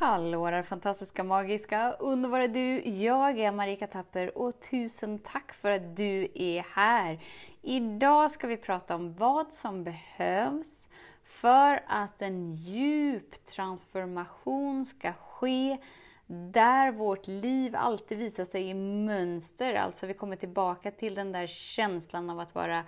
[0.00, 2.80] Hallå där fantastiska, magiska, underbara du!
[2.88, 7.20] Jag är Marika Tapper och tusen tack för att du är här!
[7.62, 10.88] Idag ska vi prata om vad som behövs
[11.24, 15.76] för att en djup transformation ska ske
[16.26, 19.74] där vårt liv alltid visar sig i mönster.
[19.74, 22.84] Alltså vi kommer tillbaka till den där känslan av att vara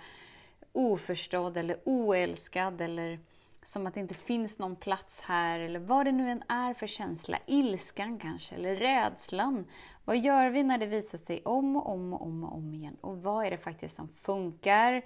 [0.71, 3.19] oförstådd eller oälskad eller
[3.65, 6.87] som att det inte finns någon plats här eller vad det nu än är för
[6.87, 7.37] känsla.
[7.45, 9.65] Ilskan kanske, eller rädslan.
[10.05, 12.97] Vad gör vi när det visar sig om och om och om och om igen?
[13.01, 15.01] Och vad är det faktiskt som funkar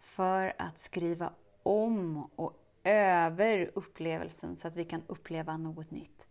[0.00, 2.52] för att skriva om och
[2.84, 6.26] över upplevelsen så att vi kan uppleva något nytt?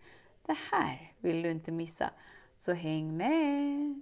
[0.46, 2.10] Det här vill du inte missa,
[2.60, 4.02] så häng med!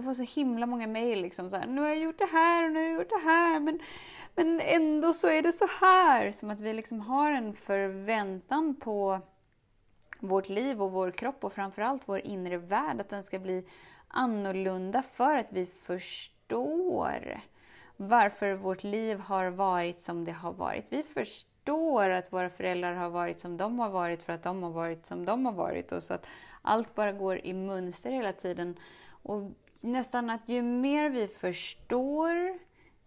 [0.00, 1.22] Jag får så himla många mejl.
[1.22, 3.60] Liksom, nu har jag gjort det här och nu har jag gjort det här.
[3.60, 3.80] Men,
[4.34, 6.30] men ändå så är det så här.
[6.30, 9.20] Som att vi liksom har en förväntan på
[10.20, 13.00] vårt liv och vår kropp och framförallt vår inre värld.
[13.00, 13.66] Att den ska bli
[14.08, 17.40] annorlunda för att vi förstår
[17.96, 20.86] varför vårt liv har varit som det har varit.
[20.88, 24.70] Vi förstår att våra föräldrar har varit som de har varit för att de har
[24.70, 25.92] varit som de har varit.
[25.92, 26.26] Och så att
[26.62, 28.76] allt bara går i mönster hela tiden.
[29.22, 29.50] Och
[29.80, 32.58] nästan att ju mer vi förstår,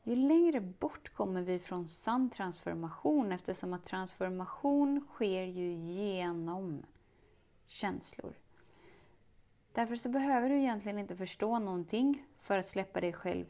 [0.04, 6.86] ju längre bort kommer vi från sann transformation eftersom att transformation sker ju genom
[7.66, 8.34] känslor.
[9.74, 13.46] Därför så behöver du egentligen inte förstå någonting för att släppa dig själv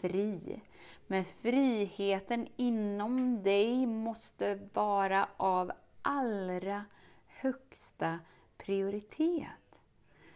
[0.00, 0.60] fri.
[1.06, 5.72] Men friheten inom dig måste vara av
[6.02, 6.84] allra
[7.26, 8.18] högsta
[8.56, 9.78] prioritet.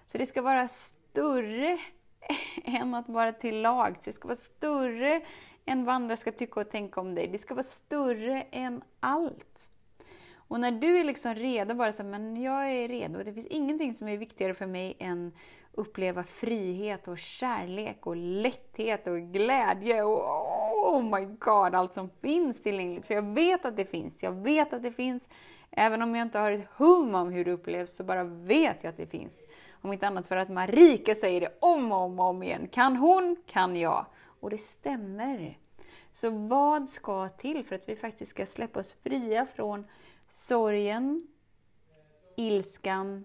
[0.06, 1.78] Så det ska vara större
[2.64, 3.96] än att vara till lag.
[4.04, 5.20] Det ska vara större
[5.64, 7.28] än vad andra ska tycka och tänka om dig.
[7.28, 9.68] Det ska vara större än allt.
[10.48, 13.22] Och när du är liksom redo, bara så men jag är redo.
[13.22, 15.32] Det finns ingenting som är viktigare för mig än
[15.72, 22.62] uppleva frihet och kärlek och lätthet och glädje och oh my god, allt som finns
[22.62, 23.06] tillgängligt.
[23.06, 24.22] För jag vet att det finns.
[24.22, 25.28] Jag vet att det finns.
[25.70, 28.90] Även om jag inte har ett hum om hur det upplevs så bara vet jag
[28.90, 29.34] att det finns.
[29.84, 32.68] Om inte annat för att Marika säger det om och om, och om igen.
[32.68, 34.06] Kan hon, kan jag.
[34.40, 35.58] Och det stämmer.
[36.12, 39.86] Så vad ska till för att vi faktiskt ska släppa oss fria från
[40.28, 41.26] sorgen,
[42.36, 43.24] ilskan,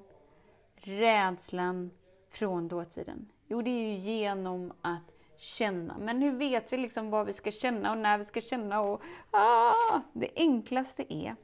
[0.76, 1.92] rädslan
[2.30, 3.30] från dåtiden?
[3.48, 5.98] Jo, det är ju genom att känna.
[6.00, 8.82] Men hur vet vi liksom vad vi ska känna och när vi ska känna?
[8.82, 11.36] Och, ah, det enklaste är,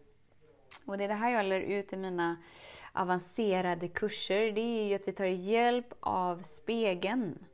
[0.86, 2.38] och det är det här jag lär ut i mina
[2.96, 7.46] avancerade kurser, det är ju att vi tar hjälp av spegeln.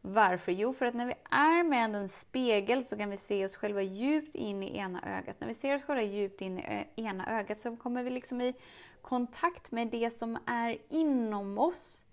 [0.00, 0.52] Varför?
[0.52, 3.82] Jo, för att när vi är med en spegel så kan vi se oss själva
[3.82, 5.40] djupt in i ena ögat.
[5.40, 8.54] När vi ser oss själva djupt in i ena ögat så kommer vi liksom i
[9.02, 12.04] kontakt med det som är inom oss.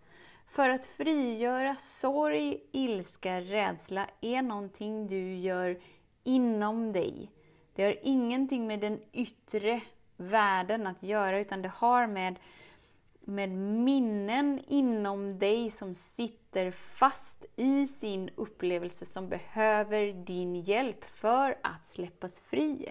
[0.47, 5.79] För att frigöra sorg, ilska, rädsla är någonting du gör
[6.23, 7.31] inom dig.
[7.75, 9.81] Det har ingenting med den yttre
[10.18, 12.40] världen att göra, utan det har med,
[13.22, 21.57] med minnen inom dig som sitter fast i sin upplevelse som behöver din hjälp för
[21.63, 22.85] att släppas fri.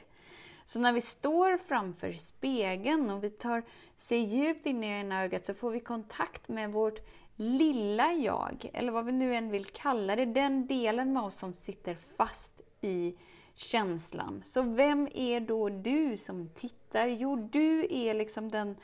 [0.64, 3.62] Så när vi står framför spegeln och vi tar,
[3.98, 7.00] ser djupt in i ena ögat så får vi kontakt med vårt
[7.36, 11.52] lilla jag, eller vad vi nu än vill kalla det, den delen med oss som
[11.52, 13.14] sitter fast i
[13.54, 14.42] känslan.
[14.44, 16.81] Så vem är då du som tittar?
[16.94, 18.76] Jo, du är liksom den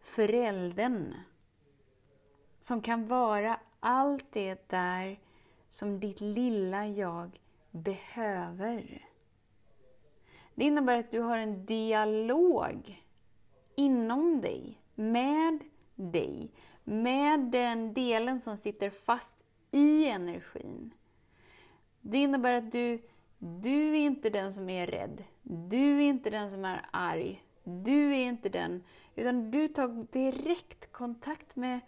[0.00, 1.14] föräldern
[2.60, 5.18] som kan vara allt det där
[5.68, 7.40] som ditt lilla jag
[7.70, 9.08] behöver.
[10.54, 13.02] Det innebär att du har en dialog
[13.76, 15.58] inom dig, med
[15.94, 16.50] dig,
[16.84, 19.36] med den delen som sitter fast
[19.70, 20.94] i energin.
[22.00, 23.02] Det innebär att du
[23.44, 25.24] du är inte den som är rädd.
[25.42, 27.42] Du är inte den som är arg.
[27.64, 28.84] Du är inte den.
[29.14, 31.80] Utan du tar direkt kontakt med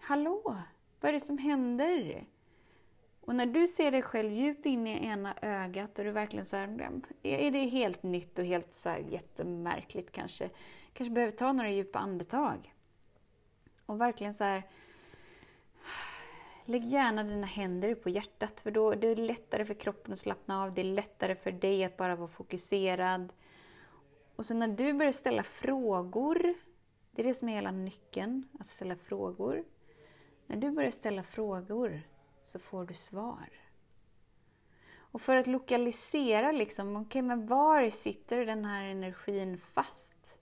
[0.00, 0.62] Hallå,
[1.00, 2.24] vad är det som händer?
[3.20, 6.56] Och när du ser dig själv djupt in i ena ögat och du verkligen så
[6.56, 10.50] här, är det helt nytt och helt så här jättemärkligt kanske?
[10.92, 12.74] kanske behöver ta några djupa andetag.
[13.86, 14.62] Och verkligen så här,
[16.64, 20.18] Lägg gärna dina händer på hjärtat för då det är det lättare för kroppen att
[20.18, 20.74] slappna av.
[20.74, 23.32] Det är lättare för dig att bara vara fokuserad.
[24.42, 26.54] Och så när du börjar ställa frågor,
[27.10, 29.64] det är det som är hela nyckeln, att ställa frågor.
[30.46, 32.02] När du börjar ställa frågor
[32.44, 33.48] så får du svar.
[34.94, 40.36] Och för att lokalisera liksom, okej okay, men var sitter den här energin fast?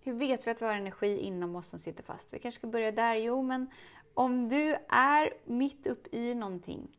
[0.00, 2.34] Hur vet vi att vi har energi inom oss som sitter fast?
[2.34, 3.16] Vi kanske ska börja där.
[3.16, 3.70] Jo, men
[4.14, 6.98] om du är mitt upp i någonting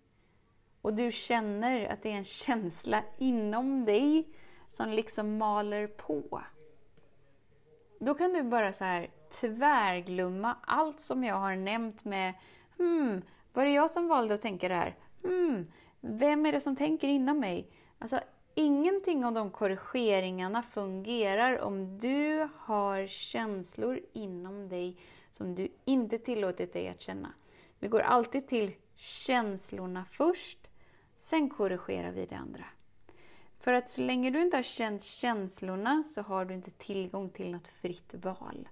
[0.81, 4.27] och du känner att det är en känsla inom dig
[4.69, 6.41] som liksom maler på.
[7.99, 12.33] Då kan du bara så här tvärglömma allt som jag har nämnt med
[12.77, 13.21] hmm,
[13.53, 14.95] var det jag som valde att tänka det här?
[15.23, 15.65] Hmm,
[16.01, 17.71] vem är det som tänker inom mig?
[17.99, 18.19] Alltså,
[18.55, 24.97] ingenting av de korrigeringarna fungerar om du har känslor inom dig
[25.31, 27.33] som du inte tillåtit dig att känna.
[27.79, 30.59] Vi går alltid till känslorna först,
[31.19, 32.65] sen korrigerar vi det andra.
[33.65, 37.51] För att så länge du inte har känt känslorna så har du inte tillgång till
[37.51, 38.69] något fritt val.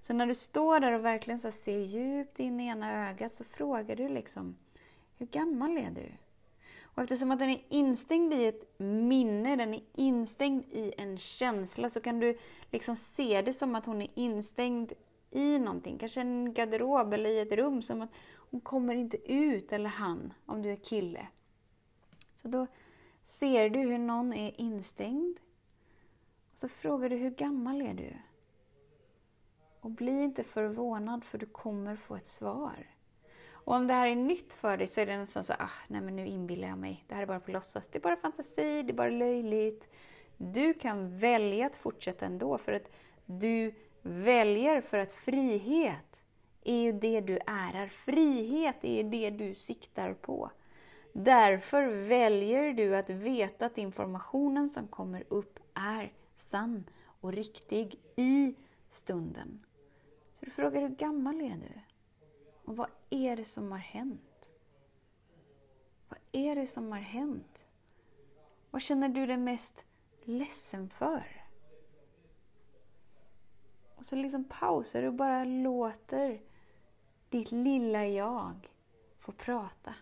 [0.00, 3.44] Så när du står där och verkligen så ser djupt in i ena ögat så
[3.44, 4.56] frågar du liksom,
[5.16, 6.12] hur gammal är du?
[6.82, 11.90] Och eftersom att den är instängd i ett minne, den är instängd i en känsla,
[11.90, 12.38] så kan du
[12.70, 14.92] liksom se det som att hon är instängd
[15.30, 15.98] i någonting.
[15.98, 17.82] Kanske en garderob eller i ett rum.
[17.82, 18.10] Som att
[18.50, 21.26] hon kommer inte ut, eller han, om du är kille.
[22.34, 22.66] Så då
[23.26, 25.40] ser du hur någon är instängd.
[26.52, 28.12] Och så frågar du, hur gammal är du?
[29.80, 32.86] Och bli inte förvånad, för du kommer få ett svar.
[33.50, 36.00] Och om det här är nytt för dig så är det nästan så ah, nej
[36.00, 37.04] men nu inbillar jag mig.
[37.08, 37.88] Det här är bara på låtsas.
[37.88, 39.88] Det är bara fantasi, det är bara löjligt.
[40.36, 42.90] Du kan välja att fortsätta ändå, för att
[43.26, 46.22] du väljer för att frihet
[46.64, 47.86] är ju det du ärar.
[47.86, 50.50] Frihet är det du siktar på.
[51.18, 56.84] Därför väljer du att veta att informationen som kommer upp är sann
[57.20, 58.54] och riktig i
[58.90, 59.66] stunden.
[60.32, 61.80] Så du frågar hur gammal är du?
[62.64, 64.48] Och vad är det som har hänt?
[66.08, 67.64] Vad är det som har hänt?
[68.70, 69.84] Vad känner du dig mest
[70.24, 71.44] ledsen för?
[73.96, 76.40] Och så liksom pausar du och bara låter
[77.28, 78.70] ditt lilla jag
[79.18, 79.94] få prata.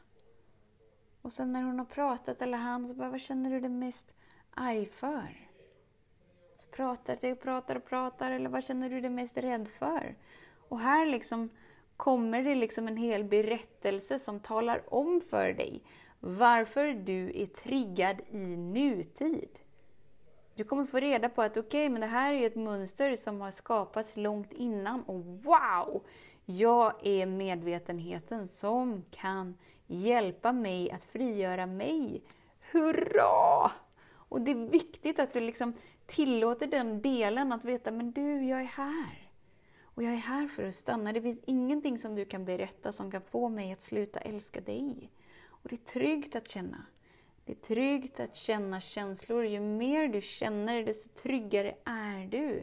[1.24, 4.12] Och sen när hon har pratat, eller han, så bara, vad känner du dig mest
[4.50, 5.48] arg för?
[6.56, 10.14] Så pratar du och pratar och pratar, eller vad känner du dig mest rädd för?
[10.68, 11.48] Och här liksom
[11.96, 15.82] kommer det liksom en hel berättelse som talar om för dig
[16.20, 19.58] varför du är triggad i nutid.
[20.54, 23.40] Du kommer få reda på att okej, okay, men det här är ett mönster som
[23.40, 26.02] har skapats långt innan och wow!
[26.44, 29.54] Jag är medvetenheten som kan
[29.86, 32.22] hjälpa mig att frigöra mig.
[32.72, 33.72] Hurra!
[34.34, 35.72] Och det är viktigt att du liksom
[36.06, 39.30] tillåter den delen att veta, men du, jag är här.
[39.84, 41.12] Och jag är här för att stanna.
[41.12, 45.10] Det finns ingenting som du kan berätta som kan få mig att sluta älska dig.
[45.46, 46.86] Och det är tryggt att känna.
[47.44, 49.44] Det är tryggt att känna känslor.
[49.46, 52.62] Ju mer du känner, desto tryggare är du.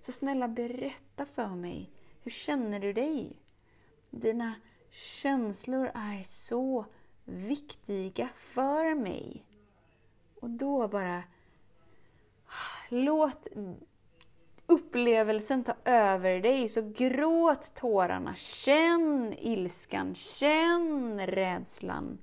[0.00, 1.90] Så snälla berätta för mig.
[2.22, 3.36] Hur känner du dig?
[4.10, 4.54] Dina
[4.92, 6.86] känslor är så
[7.24, 9.44] viktiga för mig.
[10.40, 11.22] Och då bara
[12.88, 13.48] låt
[14.66, 16.68] upplevelsen ta över dig.
[16.68, 22.18] Så gråt tårarna, känn ilskan, känn rädslan.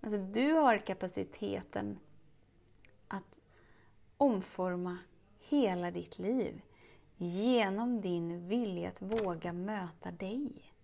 [0.00, 1.98] Alltså du har kapaciteten
[3.08, 3.40] att
[4.16, 4.98] omforma
[5.38, 6.62] hela ditt liv
[7.16, 10.75] genom din vilja att våga möta dig.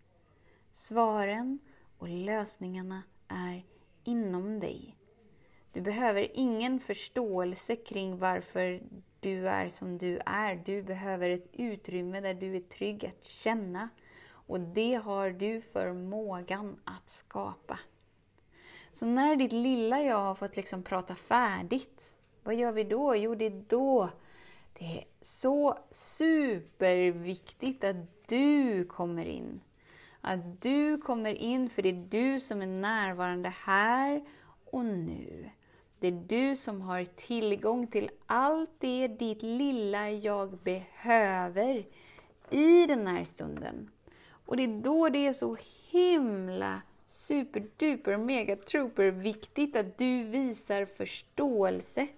[0.73, 1.59] Svaren
[1.99, 3.62] och lösningarna är
[4.05, 4.97] inom dig.
[5.73, 8.83] Du behöver ingen förståelse kring varför
[9.21, 10.57] du är som du är.
[10.57, 13.88] Du behöver ett utrymme där du är trygg att känna.
[14.29, 17.79] Och det har du förmågan att skapa.
[18.93, 23.17] Så när ditt lilla jag har fått liksom prata färdigt, vad gör vi då?
[23.17, 24.11] Jo, det är då
[24.79, 27.97] det är så superviktigt att
[28.29, 29.61] du kommer in.
[30.25, 34.25] Att du kommer in, för det är du som är närvarande här
[34.71, 35.50] och nu.
[35.99, 41.87] Det är du som har tillgång till allt det ditt lilla jag behöver
[42.50, 43.91] i den här stunden.
[44.47, 45.57] Och det är då det är så
[45.91, 52.09] himla superduper mega trooper viktigt att du visar förståelse.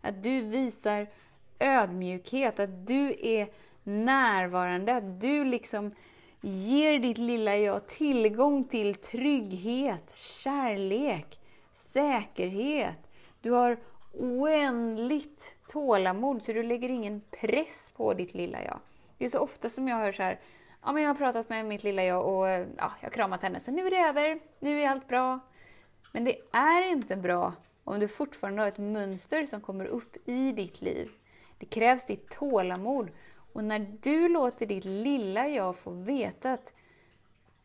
[0.00, 1.06] Att du visar
[1.58, 3.48] ödmjukhet, att du är
[3.82, 5.94] närvarande, att du liksom
[6.42, 11.40] ger ditt lilla jag tillgång till trygghet, kärlek,
[11.74, 12.98] säkerhet.
[13.40, 13.76] Du har
[14.12, 18.78] oändligt tålamod, så du lägger ingen press på ditt lilla jag.
[19.18, 20.40] Det är så ofta som jag hör så här,
[20.82, 23.60] ja men jag har pratat med mitt lilla jag och ja, jag har kramat henne,
[23.60, 25.40] så nu är det över, nu är allt bra.
[26.12, 27.52] Men det är inte bra
[27.84, 31.10] om du fortfarande har ett mönster som kommer upp i ditt liv.
[31.58, 33.10] Det krävs ditt tålamod.
[33.52, 36.72] Och när du låter ditt lilla jag få veta att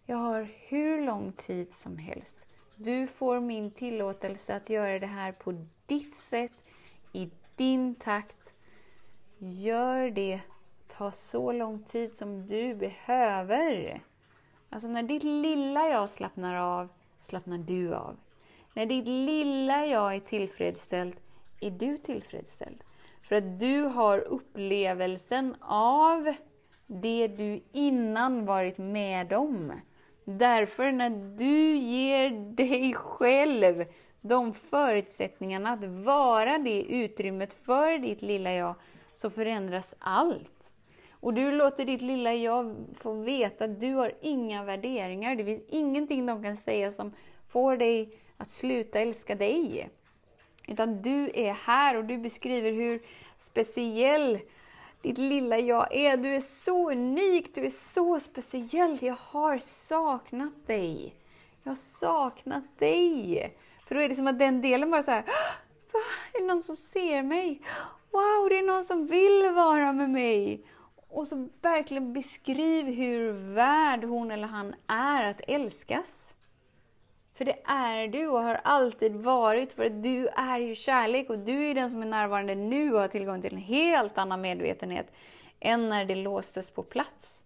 [0.05, 2.39] jag har hur lång tid som helst.
[2.75, 6.51] Du får min tillåtelse att göra det här på ditt sätt,
[7.13, 8.53] i din takt.
[9.37, 10.39] Gör det.
[10.87, 14.01] Ta så lång tid som du behöver.
[14.69, 16.89] Alltså när ditt lilla jag slappnar av,
[17.19, 18.17] slappnar du av.
[18.73, 21.19] När ditt lilla jag är tillfredsställt,
[21.59, 22.83] är du tillfredsställd.
[23.27, 26.33] För att du har upplevelsen av
[26.87, 29.73] det du innan varit med om.
[30.25, 33.85] Därför när du ger dig själv
[34.21, 38.75] de förutsättningarna att vara det utrymmet för ditt lilla jag,
[39.13, 40.69] så förändras allt.
[41.11, 45.35] Och du låter ditt lilla jag få veta att du har inga värderingar.
[45.35, 47.13] Det finns ingenting de kan säga som
[47.47, 49.89] får dig att sluta älska dig.
[50.67, 53.01] Utan du är här och du beskriver hur
[53.37, 54.39] speciell
[55.01, 56.17] ditt lilla jag är.
[56.17, 58.97] Du är så unik, du är så speciell.
[59.01, 61.15] Jag har saknat dig.
[61.63, 63.53] Jag har saknat dig.
[63.87, 65.23] För då är det som att den delen bara så här,
[65.93, 65.99] Va?
[66.33, 67.61] Är det någon som ser mig?
[68.11, 70.65] Wow, det är någon som vill vara med mig.
[71.09, 76.36] Och så verkligen beskriv hur värd hon eller han är att älskas.
[77.37, 81.39] För det är du och har alltid varit, för att du är ju kärlek och
[81.39, 85.11] du är den som är närvarande nu och har tillgång till en helt annan medvetenhet
[85.59, 87.41] än när det låstes på plats.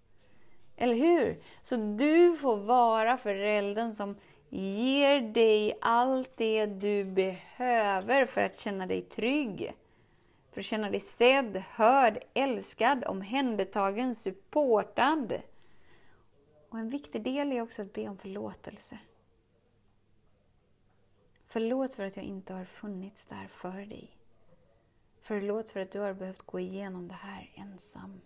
[0.75, 1.43] Eller hur?
[1.62, 4.15] Så du får vara föräldern som
[4.50, 9.74] ger dig allt det du behöver för att känna dig trygg.
[10.51, 15.41] För att känna dig sedd, hörd, älskad, omhändertagen, supportad.
[16.69, 18.98] Och en viktig del är också att be om förlåtelse.
[21.51, 24.17] Förlåt för att jag inte har funnits där för dig.
[25.22, 28.22] Förlåt för att du har behövt gå igenom det här ensam.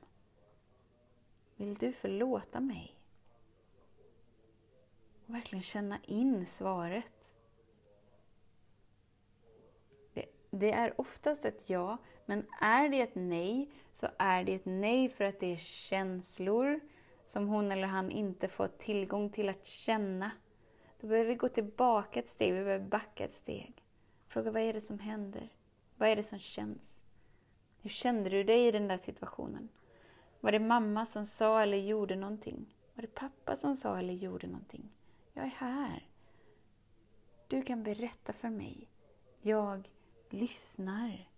[1.56, 3.00] Vill du förlåta mig?
[5.26, 7.32] Och verkligen känna in svaret.
[10.14, 14.66] Det, det är oftast ett ja, men är det ett nej så är det ett
[14.66, 16.80] nej för att det är känslor
[17.26, 20.32] som hon eller han inte fått tillgång till att känna
[21.02, 23.84] då behöver vi gå tillbaka ett steg, vi behöver backa ett steg.
[24.28, 25.50] Fråga vad är det som händer?
[25.98, 27.02] Vad är det som känns?
[27.82, 29.70] Hur kände du dig i den där situationen?
[30.40, 32.76] Var det mamma som sa eller gjorde någonting?
[32.94, 34.92] Var det pappa som sa eller gjorde någonting?
[35.34, 36.08] Jag är här.
[37.48, 38.88] Du kan berätta för mig.
[39.42, 39.90] Jag
[40.30, 41.30] lyssnar.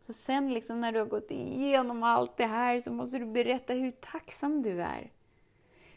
[0.00, 3.72] Så sen liksom när du har gått igenom allt det här så måste du berätta
[3.72, 5.12] hur tacksam du är.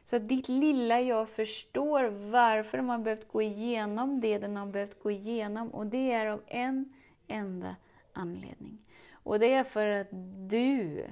[0.10, 4.66] Så att ditt lilla jag förstår varför de har behövt gå igenom det den har
[4.66, 5.70] behövt gå igenom.
[5.70, 6.94] Och det är av en
[7.28, 7.76] enda
[8.14, 8.78] anledning.
[9.12, 10.08] Och det är för att
[10.50, 11.06] du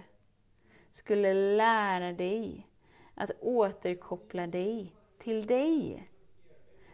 [0.91, 2.67] skulle lära dig
[3.15, 6.09] att återkoppla dig till dig.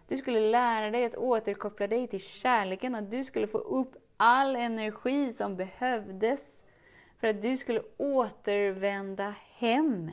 [0.07, 4.55] Du skulle lära dig att återkoppla dig till kärleken, att du skulle få upp all
[4.55, 6.63] energi som behövdes
[7.19, 10.11] för att du skulle återvända hem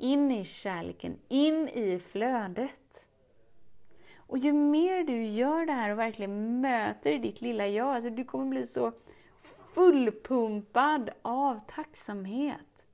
[0.00, 3.06] in i kärleken, in i flödet.
[4.16, 8.24] Och ju mer du gör det här och verkligen möter ditt lilla jag, alltså du
[8.24, 8.92] kommer bli så
[9.74, 12.86] fullpumpad av tacksamhet.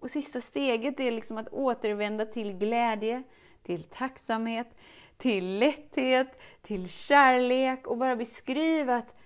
[0.00, 3.22] Och sista steget är liksom att återvända till glädje,
[3.62, 4.68] till tacksamhet,
[5.16, 9.16] till lätthet, till kärlek och bara beskriva att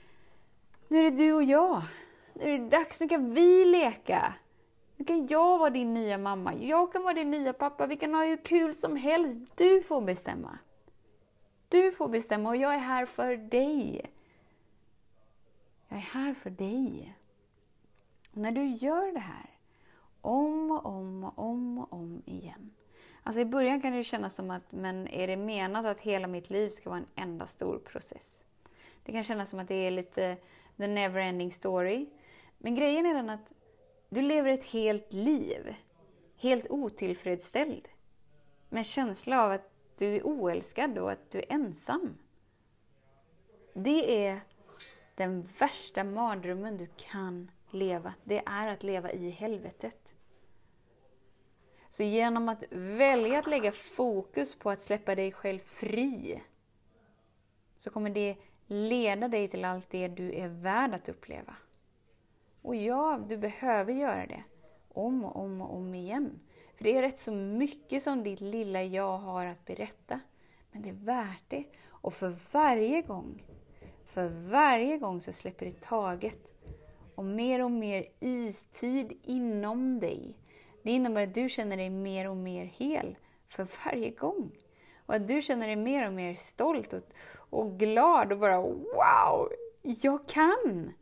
[0.89, 1.83] nu är det du och jag.
[2.33, 4.35] Nu är det dags, nu kan vi leka.
[4.97, 8.15] Nu kan jag vara din nya mamma, jag kan vara din nya pappa, vi kan
[8.15, 9.39] ha hur kul som helst.
[9.55, 10.59] Du får bestämma.
[11.69, 14.11] Du får bestämma och jag är här för dig.
[15.89, 17.17] Jag är här för dig.
[18.31, 19.51] Och när du gör det här,
[20.21, 22.71] om och om och om och om igen.
[23.23, 26.51] Alltså i början kan det kännas som att, men är det menat att hela mitt
[26.51, 28.45] liv ska vara en enda stor process?
[29.03, 30.37] Det kan kännas som att det är lite
[30.77, 32.07] the never ending story.
[32.59, 33.53] Men grejen är den att
[34.15, 35.75] du lever ett helt liv,
[36.37, 37.89] helt otillfredsställd,
[38.69, 42.15] med en känsla av att du är oälskad och att du är ensam.
[43.73, 44.41] Det är
[45.15, 50.15] den värsta mardrömmen du kan leva, det är att leva i helvetet.
[51.91, 56.43] Så genom att välja att lägga fokus på att släppa dig själv fri,
[57.77, 61.57] så kommer det leda dig till allt det du är värd att uppleva.
[62.65, 64.43] Och ja, du behöver göra det
[64.89, 66.41] om och om och om igen.
[66.77, 70.21] För det är rätt så mycket som ditt lilla jag har att berätta.
[70.73, 71.65] Men det är värt det.
[71.89, 73.43] Och för varje gång,
[74.05, 76.55] för varje gång så släpper det taget.
[77.15, 80.35] Och mer och mer istid inom dig.
[80.83, 83.17] Det innebär att du känner dig mer och mer hel
[83.49, 84.51] för varje gång.
[85.07, 87.03] Och att du känner dig mer och mer stolt och,
[87.35, 89.53] och glad och bara wow,
[89.83, 90.93] jag kan!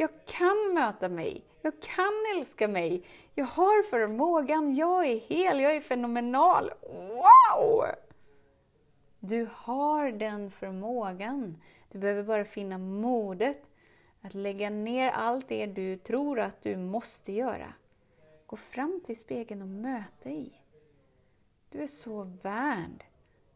[0.00, 1.44] Jag kan möta mig.
[1.62, 3.02] Jag kan älska mig.
[3.34, 4.74] Jag har förmågan.
[4.74, 5.60] Jag är hel.
[5.60, 6.72] Jag är fenomenal.
[6.82, 7.84] Wow!
[9.18, 11.62] Du har den förmågan.
[11.92, 13.62] Du behöver bara finna modet
[14.20, 17.74] att lägga ner allt det du tror att du måste göra.
[18.46, 20.62] Gå fram till spegeln och möt dig.
[21.70, 23.04] Du är så värd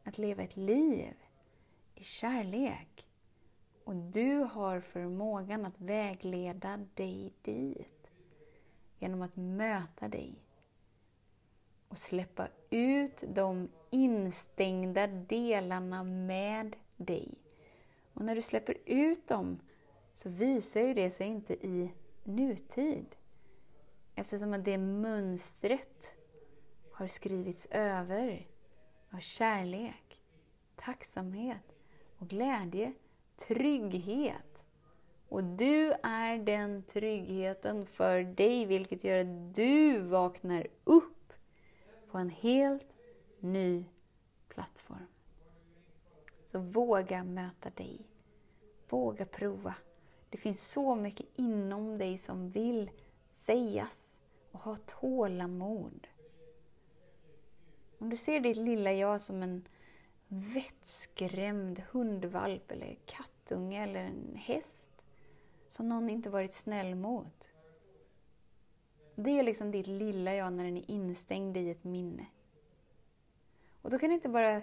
[0.04, 1.14] att leva ett liv
[1.94, 3.06] i kärlek.
[3.84, 8.10] Och du har förmågan att vägleda dig dit
[8.98, 10.34] genom att möta dig
[11.88, 17.34] och släppa ut de instängda delarna med dig.
[18.14, 19.60] Och när du släpper ut dem
[20.14, 21.92] så visar ju det sig inte i
[22.24, 23.16] nutid.
[24.14, 26.16] Eftersom att det mönstret
[26.92, 28.46] har skrivits över
[29.10, 30.20] av kärlek,
[30.76, 31.76] tacksamhet
[32.18, 32.92] och glädje
[33.36, 34.62] trygghet.
[35.28, 41.32] Och du är den tryggheten för dig, vilket gör att du vaknar upp
[42.10, 42.92] på en helt
[43.40, 43.84] ny
[44.48, 45.06] plattform.
[46.44, 48.00] Så våga möta dig.
[48.88, 49.74] Våga prova.
[50.30, 52.90] Det finns så mycket inom dig som vill
[53.30, 54.16] sägas
[54.50, 56.06] och ha tålamod.
[57.98, 59.68] Om du ser ditt lilla jag som en
[60.28, 64.90] vettskrämd hundvalp eller kattunge eller en häst
[65.68, 67.48] som någon inte varit snäll mot.
[69.14, 72.26] Det är liksom ditt lilla jag när den är instängd i ett minne.
[73.82, 74.62] Och då kan inte bara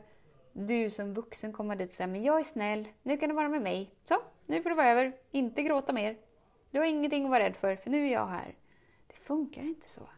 [0.54, 3.50] du som vuxen komma dit och säga men jag är snäll, nu kan du vara
[3.50, 3.96] med mig.
[4.04, 5.18] Så, nu får det vara över.
[5.32, 6.18] Inte gråta mer.
[6.72, 8.56] Du har ingenting att vara rädd för, för nu är jag här.
[9.08, 10.10] Det funkar inte så.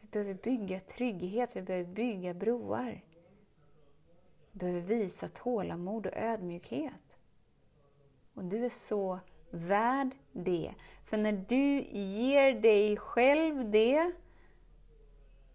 [0.00, 3.02] Vi behöver bygga trygghet, vi behöver bygga broar
[4.54, 7.16] behöver visa tålamod och ödmjukhet.
[8.34, 9.18] Och du är så
[9.50, 10.74] värd det.
[11.04, 14.12] För när du ger dig själv det,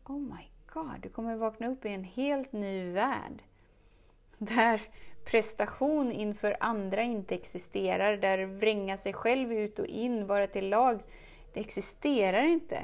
[0.05, 3.43] oh my god, du kommer vakna upp i en helt ny värld.
[4.37, 4.81] Där
[5.25, 11.01] prestation inför andra inte existerar, där vränga sig själv ut och in, vara till lag,
[11.53, 12.83] det existerar inte.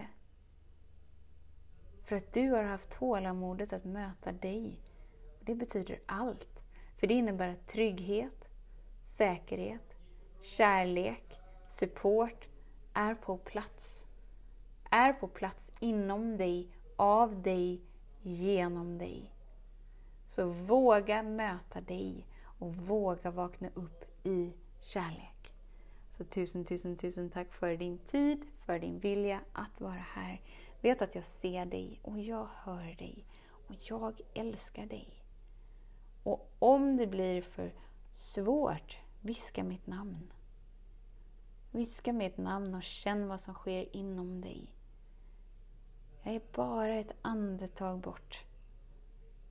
[2.06, 4.80] För att du har haft tålamodet att möta dig
[5.46, 6.62] det betyder allt.
[6.98, 8.48] För det innebär att trygghet,
[9.04, 9.96] säkerhet,
[10.42, 12.48] kärlek, support
[12.94, 14.06] är på plats.
[14.90, 17.82] Är på plats inom dig, av dig,
[18.22, 19.32] genom dig.
[20.28, 22.28] Så våga möta dig
[22.60, 25.52] och våga vakna upp i kärlek.
[26.12, 30.42] Så tusen, tusen, tusen tack för din tid, för din vilja att vara här.
[30.82, 33.26] Vet att jag ser dig och jag hör dig
[33.68, 35.14] och jag älskar dig.
[36.26, 37.74] Och om det blir för
[38.14, 40.34] svårt, viska mitt namn.
[41.72, 44.74] Viska mitt namn och känn vad som sker inom dig.
[46.24, 48.44] Jag är bara ett andetag bort.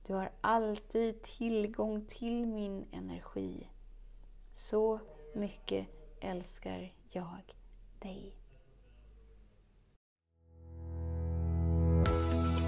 [0.07, 3.69] Du har alltid tillgång till min energi.
[4.53, 4.99] Så
[5.33, 5.87] mycket
[6.19, 7.55] älskar jag
[7.99, 8.35] dig.